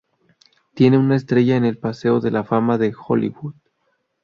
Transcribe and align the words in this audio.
Tiene 0.73 0.97
una 0.97 1.15
estrella 1.15 1.55
en 1.57 1.63
el 1.63 1.77
Paseo 1.77 2.21
de 2.21 2.31
la 2.31 2.43
Fama 2.43 2.79
de 2.79 2.91
Hollywood. 2.91 3.53